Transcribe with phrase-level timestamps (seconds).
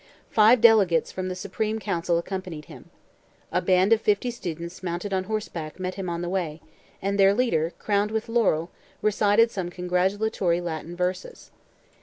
[0.31, 2.89] Five delegates from the Supreme Council accompanied him.
[3.51, 6.59] A band of fifty students mounted on horseback met him on the way,
[7.03, 8.71] and their leader, crowned with laurel,
[9.03, 11.51] recited some congratulatory Latin verses.